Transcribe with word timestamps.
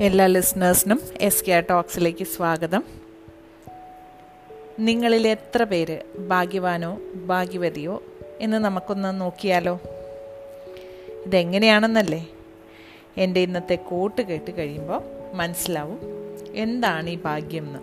എല്ലാ 0.00 0.26
ലിസണേഴ്സിനും 0.26 1.00
S 1.20 1.44
K 1.44 1.60
ടോക്സിലേക്ക് 1.70 2.24
സ്വാഗതം. 2.24 2.84
നിങ്ങളിൽ 4.78 5.28
എത്ര 5.28 5.64
പേര് 5.64 6.00
ഭാഗ്യവാനോ 6.28 6.98
ഭാഗ്യവതിയോ 7.26 8.02
എന്ന് 8.40 8.56
നമുക്കൊന്ന് 8.56 9.20
നോക്കിയാലോ? 9.20 9.80
ഇതെങ്ങനെയാണെന്നല്ലേ? 11.26 12.26
എന്റെ 13.16 13.40
ഇന്നത്തെ 13.40 13.74
കോട്ട് 13.74 14.22
കേട്ട് 14.22 14.50
കഴിയുമ്പോൾ 14.58 15.02
മനസ്സിലാവും 15.34 15.98
എന്താണ് 16.54 17.10
ഈ 17.10 17.18
ഭാഗ്യം 17.24 17.66
എന്ന് 17.66 17.78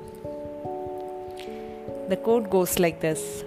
the 2.12 2.14
quote 2.14 2.50
goes 2.50 2.82
like 2.82 3.12
this 3.12 3.44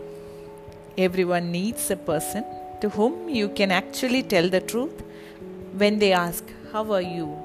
every 0.98 1.22
one 1.22 1.52
needs 1.52 1.92
a 1.92 1.96
person 1.96 2.42
to 2.84 2.86
whom 2.86 3.36
you 3.36 3.46
can 3.46 3.72
actually 3.72 4.24
tell 4.32 4.50
the 4.50 4.58
truth 4.58 5.04
when 5.72 5.98
they 5.98 6.12
ask 6.12 6.76
how 6.76 6.96
are 6.96 7.02
you 7.16 7.36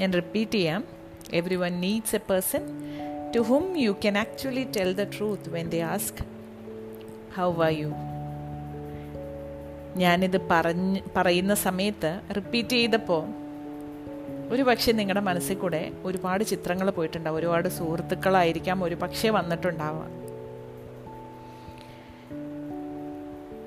ഞാൻ 0.00 0.12
റിപ്പീറ്റ് 0.12 0.52
ചെയ്യാം. 0.52 0.84
Every 1.32 1.54
one 1.54 1.80
needs 1.80 2.16
a 2.16 2.18
person 2.18 2.60
to 3.36 3.40
whom 3.40 3.78
you 3.78 3.90
can 3.90 4.18
actually 4.18 4.66
tell 4.76 4.94
the 4.94 5.02
truth 5.02 5.48
when 5.48 5.68
they 5.68 5.80
ask 5.80 6.24
how 7.36 7.52
are 7.62 7.72
you 7.72 7.92
ഞാനിത് 9.96 10.48
പറഞ്ഞ് 10.50 11.00
പറയുന്ന 11.16 11.54
സമയത്ത് 11.54 12.20
repeat 12.36 12.68
ചെയ്തപ്പോൾ 12.68 13.24
ഒരു 14.50 14.62
പക്ഷേ 14.62 14.92
നിങ്ങളുടെ 14.92 15.20
മനസ്സിൽ 15.20 15.54
കൂടെ 15.54 15.90
ഒരുപാട് 16.04 16.44
ചിത്രങ്ങൾ 16.44 16.90
പോയിട്ടുണ്ടാവും. 16.90 17.38
ഒരുപാട് 17.38 17.68
സുഹൃത്തുക്കളായിരിക്കാം 17.68 18.84
ഒരു 18.84 18.94
പക്ഷേ 18.94 19.30
വന്നിട്ടുണ്ടാവാം. 19.30 20.10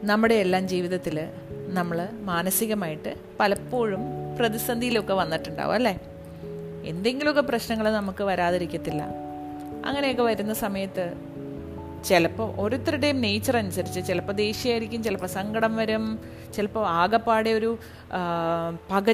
നമ്മുടെ 0.07 0.35
എല്ലാം 0.35 0.67
ജീവിതത്തിൽ 0.67 1.27
നമ്മൾ 1.67 2.09
മാനസികമായിട്ട് 2.21 3.15
പലപ്പോഴും 3.39 3.99
പ്രതിസന്ധിയിലൊക്കെ 4.39 5.13
വന്നിട്ടുണ്ടാവും 5.13 5.73
അല്ലേ? 5.73 5.99
എന്തെങ്കിലുമൊക്കെ 6.85 7.41
പ്രശ്നങ്ങൾ 7.41 7.91
നമുക്ക് 7.93 8.23
വരാതിരിക്കത്തില്ല. 8.23 9.03
അങ്ങനെയൊക്കെ 9.85 10.23
വരുന്ന 10.23 10.53
സമയത്ത് 10.53 11.05
ചിലപ്പോൾ 12.05 12.47
ഓരോരുത്തരുടെയും 12.61 13.21
നേച്ചർ 13.21 13.57
അനുസരിച്ച് 13.57 14.07
ചിലപ്പോൾ 14.07 14.33
ദേഷ്യമായിരിക്കും 14.33 15.03
ചിലപ്പോൾ 15.03 15.27
സങ്കടം 15.27 15.75
വരും 15.75 16.19
ചിലപ്പോൾ 16.55 16.87
ആകെപ്പാടെ 16.87 17.49
ഒരു 17.49 17.77
പക 18.91 19.13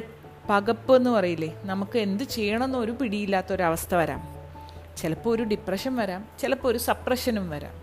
പകപ്പ് 0.49 0.95
എന്ന് 0.95 1.09
പറയില്ലേ 1.09 1.49
നമുക്ക് 1.63 1.97
എന്ത് 1.99 2.23
ചെയ്യണമെന്ന് 2.23 2.77
ഒരു 2.77 2.91
പിടിയില്ലാത്ത 2.91 3.53
ഒരവസ്ഥ 3.53 3.95
വരാം. 3.95 4.21
ചിലപ്പോൾ 4.97 5.35
ഒരു 5.35 5.43
ഡിപ്രഷൻ 5.43 5.95
വരാം 5.95 6.25
ചിലപ്പോൾ 6.39 6.67
ഒരു 6.67 6.77
സപ്രഷനും 6.77 7.49
വരാം. 7.49 7.75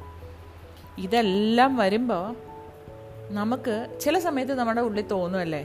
ഇതെല്ലാം 0.98 1.76
വരുമ്പോൾ 1.76 2.24
നമുക്ക് 3.34 3.74
ചില 4.00 4.18
സമയത്ത് 4.18 4.54
നമ്മുടെ 4.54 4.80
ഉള്ളിൽ 4.80 5.06
തോന്നുമല്ലേ 5.06 5.62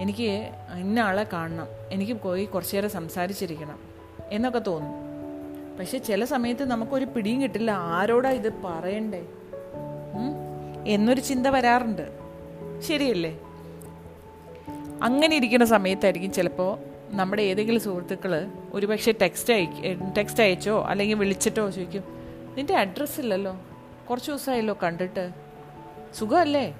എനിക്ക് 0.00 0.50
ഇന്ന 0.78 0.98
ആളെ 0.98 1.26
കാണണം. 1.32 1.66
എനിക്ക് 1.90 2.12
പോയി 2.12 2.44
കുറച്ചു 2.44 2.76
നേരം 2.76 2.90
സംസാരിച്ചിരിക്കണം 2.90 3.78
എന്നൊക്കെ 4.30 4.58
തോന്നും. 4.58 5.06
പക്ഷെ 5.78 5.98
ചില 5.98 6.24
സമയത്ത് 6.24 6.64
നമുക്കൊരു 6.64 7.04
പിടിയും 7.04 7.42
കിട്ടില്ല. 7.42 7.70
ആരോടാ 7.70 8.30
ഇത് 8.30 8.52
പറയണ്ടേ? 8.64 9.26
എന്നൊരു 10.86 11.20
ചിന്ത 11.20 11.46
വരാറുണ്ട്. 11.46 12.18
ശരിയല്ലേ? 12.80 13.38
അങ്ങനെ 15.02 15.36
ഇരിക്കുന്ന 15.36 15.64
സമയത്തായിരിക്കും 15.64 16.32
ചിലപ്പോൾ 16.32 16.78
നമ്മുടെ 17.10 17.42
ഏതെങ്കിലും 17.42 17.80
സുഹൃത്തുക്കൾ 17.80 18.48
ഒരുപക്ഷെ 18.72 19.14
ടെക്സ്റ്റ് 19.22 19.54
അയക്കും 19.54 20.12
ടെക്സ്റ്റ് 20.18 20.42
അയച്ചോ 20.42 20.84
അല്ലെങ്കിൽ 20.84 21.16
വിളിച്ചിട്ടോ 21.16 21.70
ചോദിക്കും 21.70 22.04
നിന്റെ 22.56 22.74
അഡ്രസ്സ് 22.74 23.20
ഇല്ലല്ലോ. 23.20 23.56
കുറച്ച് 24.10 24.30
ദിവസമായല്ലോ 24.30 24.78
കണ്ടിട്ട്. 24.82 25.30
സുഖമല്ലേ? 26.14 26.76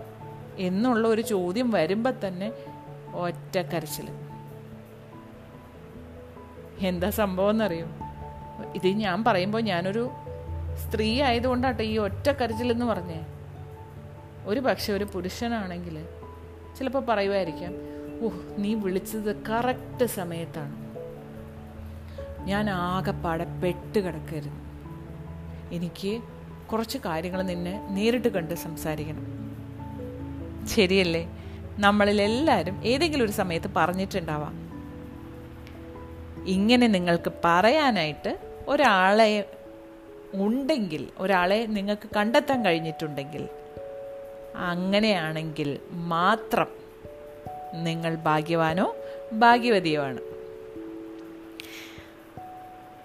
എന്നുള്ള 0.59 1.09
ഒരു 1.09 1.23
ചോദ്യം 1.23 1.71
വരുമ്പോൾ 1.71 2.13
തന്നെ 2.27 2.53
ഒറ്റ 3.17 3.59
കരച്ചിൽ 3.59 4.09
എന്താ 6.79 7.11
സംഭവം 7.11 7.51
എന്നറിയോ 7.51 7.87
ഇത് 8.75 8.89
ഞാൻ 8.89 9.25
പറയുമ്പോൾ 9.25 9.63
ഞാനൊരു 9.63 10.11
സ്ത്രീ 10.75 11.23
ആയതുകൊണ്ടാട്ടോ 11.23 11.85
ഈ 11.85 11.99
ഒറ്റ 11.99 12.31
കരച്ചിലെന്ന് 12.31 12.87
പറഞ്ഞേ. 12.87 13.27
ഒരു 14.45 14.61
പക്ഷെ 14.61 14.93
ഒരു 14.93 15.05
പുരുഷനാണെങ്കിൽ 15.05 16.07
ചിലപ്പോൾ 16.79 17.05
പറയുമായിരിക്കാം 17.05 17.73
ഓഹ് 18.25 18.41
നീ 18.59 18.75
വിളിച്ചത് 18.75 19.43
കറക്റ്റ് 19.49 20.07
സമയത്താണ്. 20.07 20.87
ഞാൻ 22.47 22.71
ആകെപ്പാടെ 22.71 23.45
പെട്ട് 23.45 23.99
കിടക്കരുത്. 23.99 24.53
എനിക്ക് 25.73 26.23
കുറച്ച് 26.73 26.99
കാര്യങ്ങൾ 26.99 27.43
നിന്നെ 27.43 27.87
നേരിട്ട് 27.91 28.29
കണ്ട് 28.29 28.55
സംസാരിക്കണം. 28.55 29.25
ശരിയല്ലേ? 30.67 31.46
നമ്മളിലെല്ലാവരും 31.79 32.81
ഏതെങ്കിലും 32.85 33.25
ഒരു 33.25 33.33
സമയത്ത് 33.33 33.71
പറഞ്ഞിട്ടുണ്ടാവാം. 33.77 34.67
ഇങ്ങനെ 36.47 36.87
നിങ്ങൾക്ക് 36.87 37.33
പറയാനായിട്ട് 37.45 38.39
ഒരാളെ 38.69 39.51
ഉണ്ടെങ്കിൽ 40.35 41.09
ഒരാളെ 41.19 41.67
നിങ്ങൾക്ക് 41.67 42.09
കണ്ടെത്താൻ 42.17 42.65
കഴിഞ്ഞിട്ടുണ്ടെങ്കിൽ 42.65 43.49
അങ്ങനെയാണെങ്കിൽ 44.57 45.79
മാത്രം 45.91 46.67
നിങ്ങൾ 47.85 48.15
ഭാഗ്യവാനോ 48.15 48.97
ഭാഗ്യവതിയോ 49.33 50.03
ആണ്. 50.03 50.21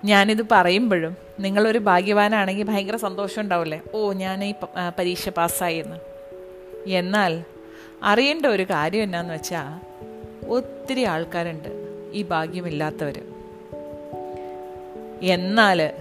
ഞാനിത് 0.05 0.45
പറയുമ്പോഴും 0.51 1.17
നിങ്ങളൊരു 1.39 1.79
ഭാഗ്യവാനാണെങ്കിൽ 1.79 2.63
ഭയങ്കര 2.63 2.95
സന്തോഷം 2.95 3.41
ഉണ്ടാവില്ലേ? 3.41 3.81
ഓ 3.93 4.13
ഞാൻ 4.13 4.43
ഈ 4.43 4.53
പരീക്ഷ 4.99 5.29
പാസ്സായി 5.29 5.77
എന്ന് 5.77 5.97
എന്നാൽ 6.89 7.43
അറിയേണ്ട 8.03 8.45
ഒരു 8.45 8.63
കാര്യം 8.63 9.03
എന്നാന്ന് 9.03 9.33
വെച്ചാൽ 9.33 9.85
ഒത്തിരി 10.47 11.03
ആൾക്കാരുണ്ട് 11.03 11.69
ഈ 12.13 12.23
ഭാഗ്യമില്ലാത്തവർ. 12.23 13.21
എന്നാൽ 15.21 15.91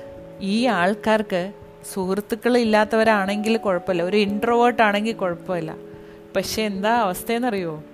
ഈ 0.41 0.67
ആൾക്കാർക്ക് 0.67 1.53
സുഹൃത്തുക്കൾ 1.93 2.59
ഇല്ലാത്തവരാണെങ്കിൽ 2.59 3.57
കുഴപ്പമില്ല. 3.57 4.03
ഒരു 4.03 4.17
ഇൻട്രോവേർട്ട് 4.17 4.83
ആണെങ്കിൽ 4.83 5.13
കുഴപ്പമില്ല. 5.13 5.77
പക്ഷെ 6.37 6.63
എന്താ 6.63 7.01
അവസ്ഥയെന്നറിയോ? 7.01 7.85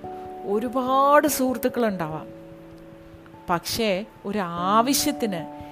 ഒരുപാട് 0.45 1.29
സുഹൃത്തുക്കളുണ്ടാവാം. 1.29 2.27
പക്ഷേ 3.51 4.05
ഒരു 4.25 4.39
ആവശ്യത്തിന് 4.39 5.67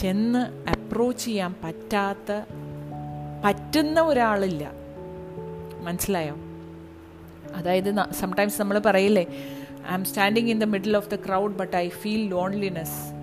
ചെന്ന് 0.00 0.70
അപ്രോച്ച് 0.70 1.24
ചെയ്യാൻ 1.24 1.54
പറ്റാത്ത 1.64 2.44
പറ്റുന്ന 3.44 4.00
ഒരാളില്ല. 4.00 4.70
മനസ്സിലായോ? 5.80 6.34
അതായത് 7.56 8.12
സംടൈംസ് 8.12 8.60
നമ്മൾ 8.60 8.78
പറയില്ലേ 8.78 9.26
I 9.90 9.94
am 9.94 10.04
standing 10.04 10.50
in 10.50 10.58
the 10.58 10.64
middle 10.64 10.96
of 10.96 11.10
the 11.10 11.14
crowd 11.14 11.56
but 11.56 11.76
I 11.76 11.88
feel 11.88 12.28
loneliness 12.28 13.16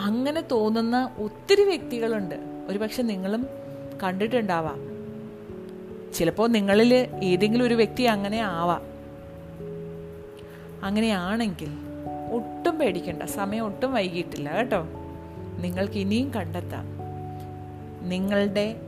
അങ്ങനെ 0.00 0.40
തോന്നുന്ന 0.40 1.10
ഒത്തിരി 1.18 1.62
വ്യക്തികളുണ്ട്. 1.62 2.34
ഒരുപക്ഷെ 2.68 3.02
നിങ്ങളും 3.02 3.46
കണ്ടിട്ടുണ്ടാവാം. 4.02 4.78
ചിലപ്പോൾ 6.14 6.48
നിങ്ങളിൽ 6.48 6.94
ഏതെങ്കിലും 7.22 7.64
ഒരു 7.64 7.74
വ്യക്തി 7.74 8.02
അങ്ങനെ 8.02 8.40
ആവാം. 8.40 8.82
അങ്ങനെയാണെങ്കിൽ 10.84 11.68
ഒട്ടും 12.32 12.78
പേടിക്കണ്ട 12.78 13.22
സമയം 13.22 13.64
ഒട്ടും 13.64 13.92
വൈകിട്ടില്ല 13.92 14.56
കേട്ടോ. 14.56 14.86
നിങ്ങൾക്ക് 15.60 15.98
ഇനിയും 15.98 16.34
കണ്ടെത്താം. 16.34 16.84
നിങ്ങളുടെ 18.08 18.80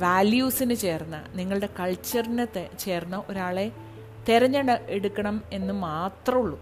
വാല്യൂസിന് 0.00 0.74
ചേർന്ന 0.74 1.24
നിങ്ങളുടെ 1.34 1.68
കൾച്ചറിന് 1.80 2.68
ചേർന്ന 2.78 3.22
ഒരാളെ 3.28 3.72
തിരഞ്ഞെടുക്കണം 4.28 5.42
എന്ന് 5.52 5.74
മാത്രമേ 5.74 6.40
ഉള്ളൂ 6.40 6.60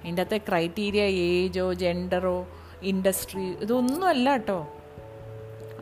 അതിന്റെ 0.00 0.22
അകത്തെ 0.22 0.36
ക്രൈറ്റീരിയ 0.36 1.02
ഏജോ 1.02 1.72
ജെൻഡറോ 1.72 2.46
ഇൻഡസ്ട്രി 2.82 3.42
ഇതൊന്നുമല്ല 3.42 4.30
കേട്ടോ. 4.30 4.68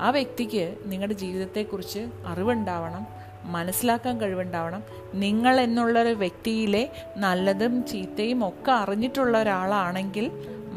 ആ 0.00 0.10
വ്യക്തിക്ക് 0.10 0.76
നിങ്ങളുടെ 0.84 1.14
ജീവിതത്തെക്കുറിച്ച് 1.14 2.08
അറിവുണ്ടാവണം 2.26 3.06
മനസ്സിലാക്കാൻ 3.44 4.20
കഴിവുണ്ടാവണം. 4.20 4.82
നിങ്ങൾ 5.14 5.60
എന്നുള്ള 5.60 6.02
ഒരു 6.02 6.14
വ്യക്തിയിലെ 6.14 6.92
നല്ലതും 7.16 7.86
ചീത്തയും 7.86 8.48
ഒക്കെ 8.48 8.72
അറിഞ്ഞിട്ടുള്ള 8.72 9.42
ഒരാളാണെങ്കിൽ 9.42 10.30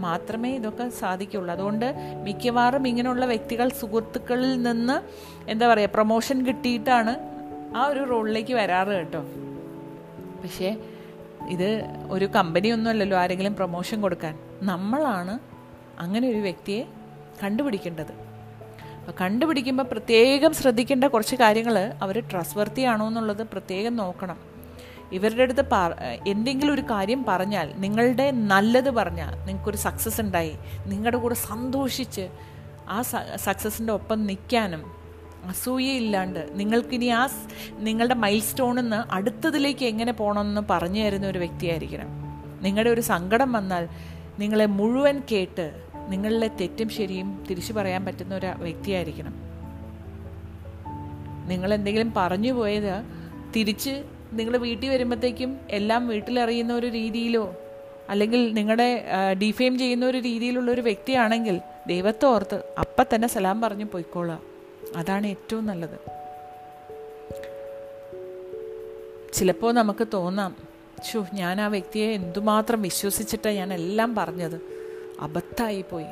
മാത്രമേ 0.07 0.49
ഇതൊക്കെ 0.59 0.85
സാധിക്കുള്ളൂ. 1.01 1.51
അതുകൊണ്ട് 1.53 1.87
മിക്കവാറും 2.25 2.87
ഇങ്ങനെയുള്ള 2.91 3.25
വ്യക്തികൾ 3.25 3.67
സുഹൃത്തുക്കളിൽ 3.81 4.53
നിന്ന് 4.61 4.97
എന്താ 5.51 5.67
പറയുക 5.73 5.95
പ്രൊമോഷൻ 5.97 6.37
കിട്ടിയിട്ടാണ് 6.47 7.13
ആ 7.77 7.83
ഒരു 7.91 8.01
റോളിലേക്ക് 8.09 8.53
വരാറ് 8.61 8.93
കേട്ടോ. 8.99 9.21
പക്ഷേ 10.43 10.69
ഇത് 11.49 11.69
ഒരു 12.09 12.25
കമ്പനി 12.35 12.69
ഒന്നുമല്ലല്ലോ 12.75 13.17
ആരെങ്കിലും 13.17 13.55
പ്രൊമോഷൻ 13.55 13.97
കൊടുക്കാൻ. 14.01 14.33
നമ്മളാണ് 14.71 15.33
അങ്ങനെ 16.03 16.25
ഒരു 16.33 16.41
വ്യക്തിയെ 16.47 16.83
കണ്ടുപിടിക്കേണ്ടത്. 17.43 18.13
അപ്പോൾ 18.99 19.13
കണ്ടുപിടിക്കുമ്പോൾ 19.21 19.85
പ്രത്യേകം 19.91 20.51
ശ്രദ്ധിക്കേണ്ട 20.53 21.05
കുറച്ച് 21.13 21.35
കാര്യങ്ങൾ 21.35 21.77
അവർ 22.01 22.17
ട്രസ്റ്റ് 22.31 22.85
ആണോ 22.91 23.05
എന്നുള്ളത് 23.07 23.43
പ്രത്യേകം 23.53 23.95
നോക്കണം. 23.95 24.37
ഇവരുടെ 25.13 25.43
അടുത്ത് 25.43 25.65
എന്തെങ്കിലും 26.27 26.73
ഒരു 26.73 26.81
കാര്യം 26.81 27.25
പറഞ്ഞാൽ 27.27 27.73
നിങ്ങളുടെ 27.75 28.31
നല്ലത് 28.31 28.91
പറഞ്ഞാൽ 28.91 29.45
നിങ്ങൾക്കൊരു 29.45 29.77
സക്സസ് 29.77 30.21
ഉണ്ടായി. 30.21 30.53
നിങ്ങളുടെ 30.85 31.17
കൂടെ 31.17 31.33
സന്തോഷിച്ച് 31.33 32.29
ആ 32.89 33.01
സക്സസിന്റെ 33.35 33.93
ഒപ്പം 33.93 34.25
നിൽക്കാനും 34.25 35.03
അസൂയയില്ലാണ്ട് 35.45 36.49
നിങ്ങൾക്കിനി 36.53 37.05
ആ 37.05 37.27
നിങ്ങളുടെ 37.77 38.13
മൈൽ 38.13 38.41
സ്റ്റോണിൽ 38.41 38.81
നിന്ന് 38.81 39.13
അടുത്തതിലേക്ക് 39.13 39.85
എങ്ങനെ 39.85 40.11
പോകണമെന്ന് 40.11 40.61
പറഞ്ഞു 40.69 41.03
തരുന്ന 41.03 41.27
ഒരു 41.27 41.39
വ്യക്തിയായിരിക്കണം. 41.39 42.07
നിങ്ങളുടെ 42.61 42.89
ഒരു 42.89 43.01
സങ്കടം 43.01 43.51
വന്നാൽ 43.51 43.87
നിങ്ങളെ 44.39 44.65
മുഴുവൻ 44.65 45.21
കേട്ട് 45.31 45.83
നിങ്ങളിലെ 46.07 46.47
തെറ്റും 46.47 46.89
ശരിയും 46.89 47.43
തിരിച്ചു 47.49 47.73
പറയാൻ 47.73 48.05
പറ്റുന്ന 48.05 48.35
ഒരു 48.35 48.45
വ്യക്തിയായിരിക്കണം. 48.45 49.33
നിങ്ങൾ 51.47 51.73
എന്തെങ്കിലും 51.73 52.13
പറഞ്ഞു 52.17 52.53
പോയത് 52.53 53.03
തിരിച്ച് 53.55 54.03
നിങ്ങൾ 54.33 54.57
വീട്ടിൽ 54.57 54.89
വരുമ്പോഴത്തേക്കും 54.89 55.59
എല്ലാം 55.69 56.07
വീട്ടിലറിയുന്ന 56.07 56.73
ഒരു 56.73 56.87
രീതിയിലോ 56.87 57.55
അല്ലെങ്കിൽ 58.09 58.53
നിങ്ങളുടെ 58.53 59.05
ഡിഫെയിം 59.41 59.77
ചെയ്യുന്ന 59.77 60.05
ഒരു 60.05 60.17
രീതിയിലുള്ള 60.17 60.71
ഒരു 60.71 60.81
വ്യക്തിയാണെങ്കിൽ 60.81 61.61
ദൈവത്തെ 61.87 62.25
ഓർത്ത് 62.25 62.63
അപ്പം 62.79 63.05
തന്നെ 63.15 63.27
സലാം 63.27 63.61
പറഞ്ഞു 63.61 63.85
പോയിക്കോളുക. 63.85 64.39
അതാണ് 64.95 65.27
ഏറ്റവും 65.27 65.65
നല്ലത്. 65.65 65.97
ചിലപ്പോൾ 69.33 69.73
നമുക്ക് 69.73 70.07
തോന്നാം 70.13 70.55
ഷോ 71.11 71.25
ഞാൻ 71.33 71.61
ആ 71.61 71.67
വ്യക്തിയെ 71.67 72.11
എന്തുമാത്രം 72.11 72.81
വിശ്വസിച്ചിട്ടാണ് 72.81 73.55
ഞാൻ 73.55 73.73
എല്ലാം 73.73 74.15
പറഞ്ഞത്? 74.15 74.61
അബദ്ധമായി 75.19 75.85
പോയി. 75.91 76.05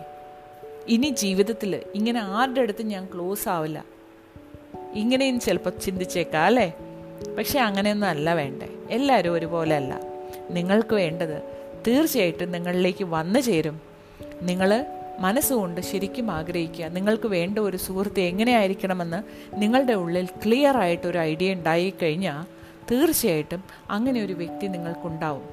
ഇനി 0.87 1.09
ജീവിതത്തിൽ 1.09 1.81
ഇങ്ങനെ 1.95 2.19
ആരുടെ 2.19 2.61
അടുത്ത് 2.61 2.83
ഞാൻ 2.83 3.05
ക്ലോസ് 3.05 3.49
ആവില്ല. 3.49 3.85
ഇങ്ങനെയും 4.93 5.39
ചിലപ്പോൾ 5.39 5.69
ചിന്തിച്ചേക്കാം 5.69 6.43
അല്ലേ? 6.43 6.73
പക്ഷെ 7.37 7.59
അങ്ങനെയൊന്നും 7.59 8.07
അല്ല 8.07 8.33
വേണ്ടേ. 8.33 8.69
എല്ലാവരും 8.89 9.33
ഒരുപോലെ 9.33 9.75
അല്ല 9.75 9.99
നിങ്ങൾക്ക് 10.49 10.93
വേണ്ടത് 10.93 11.41
തീർച്ചയായിട്ടും 11.87 12.51
നിങ്ങളിലേക്ക് 12.51 13.03
വന്നു 13.03 13.39
ചേരും. 13.39 13.81
നിങ്ങൾ 14.41 14.85
മനസ്സുകൊണ്ട് 15.19 15.81
ശരിക്കും 15.81 16.31
ആഗ്രഹിക്കുക. 16.31 16.85
നിങ്ങൾക്ക് 16.85 17.27
വേണ്ട 17.27 17.59
ഒരു 17.59 17.77
സുഹൃത്ത് 17.77 18.19
എങ്ങനെയായിരിക്കണമെന്ന് 18.19 19.23
നിങ്ങളുടെ 19.53 19.93
ഉള്ളിൽ 19.93 20.25
ക്ലിയർ 20.25 20.77
ആയിട്ട് 20.77 21.07
ഒരു 21.07 21.17
ഐഡിയ 21.17 21.53
ഉണ്ടായിക്കഴിഞ്ഞാൽ 21.53 22.61
തീർച്ചയായിട്ടും 22.91 23.63
അങ്ങനെ 23.89 24.23
ഒരു 24.23 24.33
വ്യക്തി 24.33 24.67
നിങ്ങൾക്കുണ്ടാവും. 24.67 25.43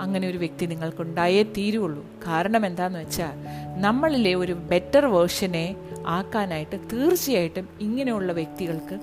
അങ്ങനെ 0.00 0.28
ഒരു 0.28 0.38
വ്യക്തി 0.38 0.66
നിങ്ങൾക്കുണ്ടായേ 0.66 1.42
തീരുള്ളൂ. 1.42 2.06
കാരണം 2.26 2.66
എന്താണെന്ന് 2.66 2.98
വെച്ചാൽ 2.98 3.32
നമ്മളിലെ 3.80 4.34
ഒരു 4.34 4.52
ബെറ്റർ 4.52 5.06
വേർഷനെ 5.06 5.76
ആക്കാനായിട്ട് 6.06 6.76
തീർച്ചയായിട്ടും 6.92 7.68
ഇങ്ങനെയുള്ള 7.80 8.32
വ്യക്തികൾക്ക് 8.32 8.98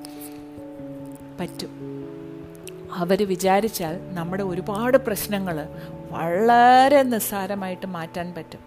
പറ്റും. 1.40 1.93
അവർ 2.96 3.28
വിചാരിച്ചാൽ 3.28 4.14
നമ്മുടെ 4.14 4.44
ഒരുപാട് 4.44 4.98
പ്രശ്നങ്ങൾ 4.98 5.68
വളരെ 6.12 7.04
നിസ്സാരമായിട്ട് 7.04 7.88
മാറ്റാൻ 7.88 8.34
പറ്റും. 8.38 8.60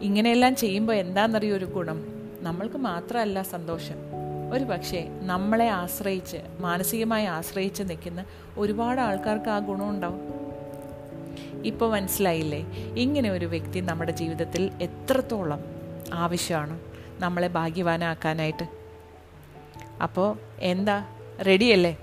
ഇങ്ങനെയെല്ലാം 0.00 0.56
ചെയ്യുമ്പോൾ 0.56 0.92
എന്താണെന്നറിയോ 0.92 1.56
ഒരു 1.56 1.64
ഗുണം? 1.64 2.02
നമ്മൾക്ക് 2.40 2.76
മാത്രമല്ല 2.76 3.42
സന്തോഷം. 3.42 3.94
ഒരു 4.52 4.64
പക്ഷേ 4.64 5.08
നമ്മളെ 5.22 5.68
ആശ്രയിച്ച് 5.68 6.36
മാനസികമായി 6.60 7.24
ആശ്രയിച്ച് 7.24 7.82
നിൽക്കുന്ന 7.82 8.24
ഒരുപാട് 8.56 9.00
ആൾക്കാർക്ക് 9.00 9.50
ആ 9.50 9.58
ഗുണമുണ്ടാവും 9.58 10.20
ഇപ്പോൾ 11.64 11.92
മനസ്സിലായില്ലേ? 11.92 12.60
ഇങ്ങനെ 12.96 13.30
ഒരു 13.30 13.46
വ്യക്തി 13.46 13.80
നമ്മുടെ 13.80 14.12
ജീവിതത്തിൽ 14.12 14.70
എത്രത്തോളം 14.82 15.60
ആവശ്യമാണ് 16.12 16.80
നമ്മളെ 17.18 17.48
ഭാഗ്യവാനാക്കാനായിട്ട്. 17.48 18.68
അപ്പോൾ 20.02 20.38
എന്താ? 20.60 21.04
റെഡിയല്ലേ? 21.46 21.98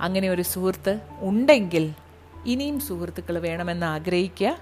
അങ്ങനെ 0.00 0.28
ഒരു 0.28 0.42
സുഹൃത്ത് 0.42 1.00
ഉണ്ടെങ്കിൽ 1.20 1.92
ഇനിയും 2.46 2.80
സുഹൃത്തുക്കൾ 2.80 3.38
വേണമെന്ന് 3.38 3.86
ആഗ്രഹിക്കുക. 3.86 4.58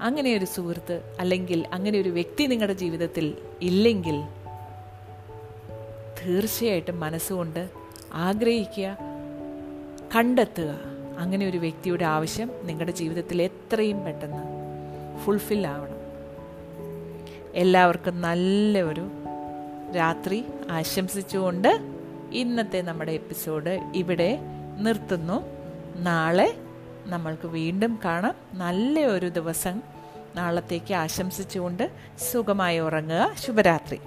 അങ്ങനെ 0.00 0.36
ഒരു 0.36 0.44
സുഹൃത്ത് 0.44 1.16
അല്ലെങ്കിൽ 1.20 1.66
അങ്ങനെ 1.72 2.00
ഒരു 2.00 2.08
വ്യക്തി 2.08 2.44
നിങ്ങളുടെ 2.44 2.74
ജീവിതത്തിൽ 2.74 3.34
ഇല്ലെങ്കിൽ 3.62 4.24
തീർച്ചയായിട്ടും 6.24 7.00
മനസ്സുകൊണ്ട് 7.00 7.68
ആഗ്രഹിക്കുക 8.12 8.98
കണ്ടെത്തുക. 10.16 10.78
അങ്ങനെ 11.18 11.48
ഒരു 11.48 11.58
വ്യക്തിയുടെ 11.58 12.04
ആവശ്യം 12.04 12.50
നിങ്ങളുടെ 12.62 12.92
ജീവിതത്തിൽ 12.92 13.42
എത്രയും 13.42 14.04
പെട്ടെന്ന് 14.04 14.42
ഫുൾഫിൽ 15.24 15.66
ആവണം. 15.66 15.96
എല്ലാവർക്കും 17.54 18.20
നല്ല 18.20 18.80
ഒരു 18.82 19.08
രാത്രി 19.96 20.44
ആശംസിച്ചുകൊണ്ട് 20.70 21.95
ഇന്നത്തെ 22.32 22.82
നമ്മുടെ 22.82 23.12
എപ്പിസോഡ് 23.12 23.80
ഇവിടെ 23.94 24.38
നിർത്തുന്നു. 24.78 25.44
നാളെ 25.96 26.56
നമ്മൾക്ക് 27.06 27.46
വീണ്ടും 27.46 27.98
കാണാം. 28.04 28.34
നല്ല 28.54 29.00
ഒരു 29.00 29.28
ദിവസം 29.28 29.82
നാളത്തേക്ക് 30.36 30.94
ആശംസിച്ചുകൊണ്ട് 30.94 31.90
സുഖമായി 32.18 32.78
ഉറങ്ങുക. 32.78 33.34
ശുഭരാത്രി. 33.38 34.00